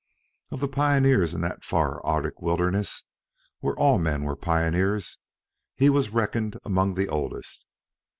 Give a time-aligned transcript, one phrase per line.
[0.49, 3.03] Of the pioneers in that far Arctic wilderness,
[3.59, 5.19] where all men were pioneers,
[5.75, 7.67] he was reckoned among the oldest.